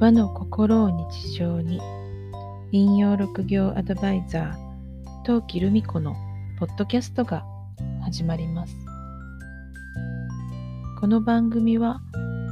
[0.00, 1.80] 和の心を日常に。
[2.74, 6.16] 引用六行アドバイザー陶器留美子の
[6.58, 7.44] ポッドキャストが
[8.02, 8.74] 始まります。
[10.98, 12.00] この番組は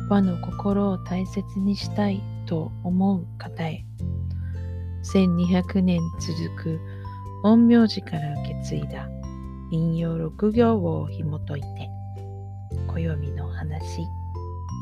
[0.08, 3.84] 和の心を大切にしたいと思う方へ。
[5.02, 6.80] 1200年続く
[7.42, 9.08] 陰陽師から受け継いだ
[9.72, 11.90] 引用六行を紐解いて
[12.86, 14.06] 暦の話。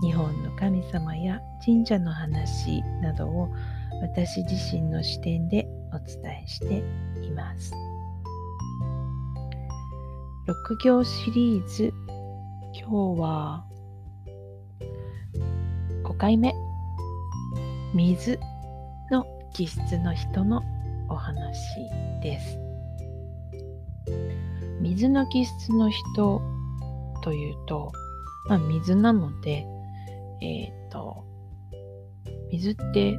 [0.02, 3.48] 日本の神様や神社の話などを
[4.00, 6.82] 私自身の視点でお伝えして
[7.22, 7.74] います。
[10.46, 11.92] 六行シリーズ
[12.72, 13.64] 今日は
[16.02, 16.54] 5回目
[17.94, 18.40] 水
[19.10, 20.62] の気質の人の
[21.08, 21.58] お話
[22.22, 22.58] です。
[24.80, 26.40] 水の気質の人
[27.22, 27.92] というと、
[28.48, 29.66] まあ、水なので
[30.40, 31.24] えっ、ー、と、
[32.50, 33.16] 水って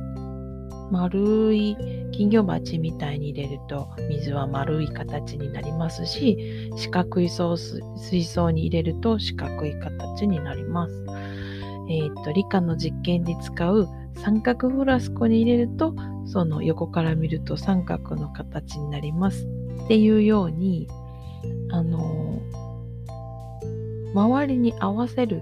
[0.92, 1.78] 丸い
[2.12, 11.06] 金魚鉢みたいに入れると水は丸い形になりますし四角い水槽に入れると四角い形になります。
[11.90, 19.48] えっ、ー、と理科の実験で使う三角フラスコに入れるとその横から見ると三角の形になります
[19.86, 20.88] っていうように
[21.72, 22.42] あの
[24.14, 25.42] 周りに合わせる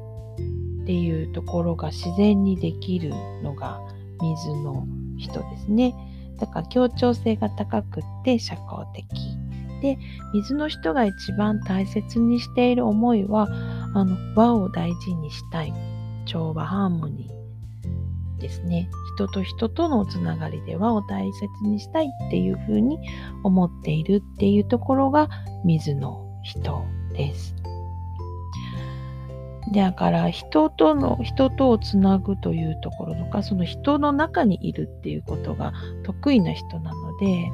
[0.89, 3.11] っていうところが自然にできる
[3.43, 3.79] のが
[4.19, 4.87] 水の
[5.19, 5.93] 人ですね。
[6.39, 9.05] だから協調性が高くって社交的。
[9.83, 9.99] で、
[10.33, 13.47] 水の人が一番大切にしている思いは、
[13.93, 15.71] あの和を大事にしたい。
[16.25, 18.89] 調和ハーモニーですね。
[19.15, 22.97] 人と人とのつながりで和を大切にしたいっていうふうに
[23.43, 25.29] 思っているっていうところが
[25.63, 27.53] 水の人です。
[29.73, 35.73] だから人との人とをつなぐというところとかその人の中にいるっていうことが
[36.03, 37.51] 得意な人なので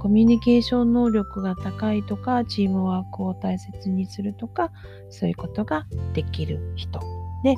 [0.00, 4.72] コミュニケーション能力が高いとかチームワークを大切にするとか
[5.10, 7.00] そういうことができる人。
[7.42, 7.54] で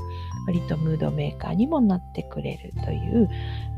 [0.47, 3.28] 割とムードメーカーにもなってくれるという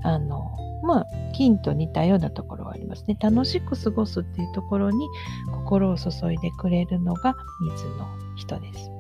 [0.03, 3.17] あのまあ金と似たようなところはありますね。
[3.21, 5.09] 楽しく過ごすっていうところに
[5.51, 8.07] 心を注いでくれるのが水の
[8.37, 8.94] 人です。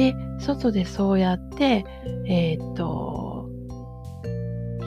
[0.00, 1.84] で、外でそうやって、
[2.24, 3.50] えっ、ー、と、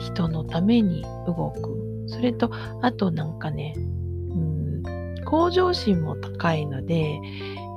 [0.00, 2.04] 人のために動く。
[2.08, 2.50] それと、
[2.82, 4.82] あとなんかね、うん、
[5.24, 7.20] 向上心も高いので、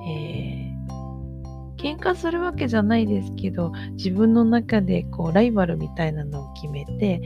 [0.09, 7.21] えー、喧嘩するわけじゃないですけど、自分の中でこうライバルみたいなのを決めて、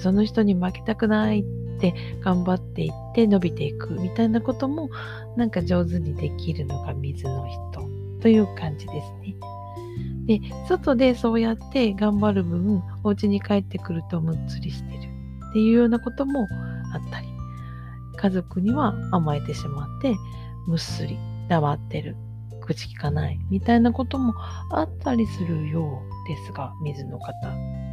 [0.00, 1.44] その人に負けたくないっ
[1.78, 4.90] て頑張っていって伸びていくみたいなことも
[5.36, 7.93] なんか上手にできるのが水の人
[8.24, 9.34] という感じですね。
[10.24, 14.98] で、外でそうやって頑張る分、お家に帰ってくるとむっつりしてる
[15.50, 16.48] っていうようなことも
[16.94, 17.26] あったり、
[18.16, 20.14] 家族には甘えてしまって、
[20.66, 21.18] むっすり
[21.50, 22.16] 黙ってる、
[22.62, 24.32] 口聞かないみたいなことも
[24.70, 27.30] あったりするようですが、水の方、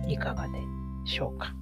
[0.08, 0.60] いかがで
[1.04, 1.54] しょうか？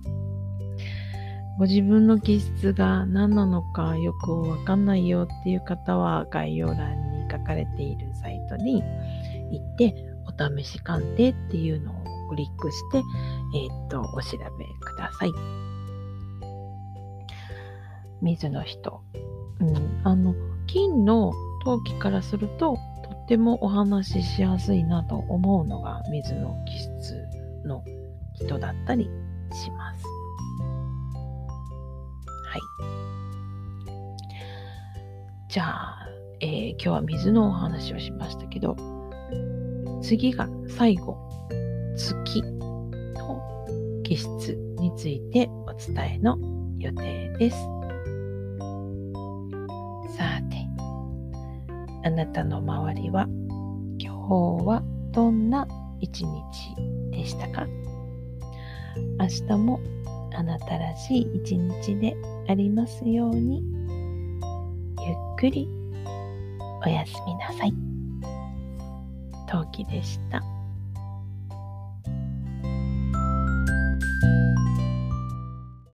[1.58, 7.09] ご自分の気質が何なのかよくわかんないよっていう方は概要欄に
[7.50, 8.84] かれているサイトに
[9.52, 9.96] 行って
[10.26, 11.96] お試し鑑定っていうのを
[12.30, 13.00] クリックして、
[13.56, 15.32] えー、っと、お調べください。
[18.22, 19.02] 水の人。
[19.60, 20.36] うん、あの、
[20.68, 21.34] 金の
[21.64, 27.26] 陶器からすると、とってもお話ししやすいなと思うのが水の気質
[27.66, 27.84] の
[28.36, 29.10] 人だったり
[29.52, 30.06] します。
[32.46, 32.60] はい。
[35.50, 35.99] じゃあ、
[36.42, 38.78] えー、今日は水のお話をしましたけど、
[40.02, 41.18] 次が最後、
[41.98, 43.42] 月の
[44.04, 46.38] 気質についてお伝えの
[46.78, 47.58] 予定です。
[50.18, 50.66] さて、
[52.06, 53.28] あなたの周りは
[54.00, 55.68] 今日はどんな
[56.00, 56.32] 一日
[57.12, 57.68] でしたか？
[59.20, 59.82] 明日も
[60.34, 62.16] あなたらしい一日で
[62.48, 63.62] ありますように
[65.06, 65.68] ゆっくり
[66.90, 67.74] おやすみなさい。
[69.48, 70.42] 陶器でした。